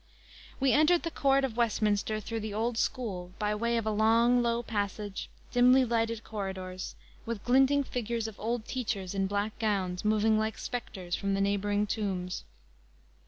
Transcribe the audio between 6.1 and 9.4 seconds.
corridors, with glinting figures of old teachers in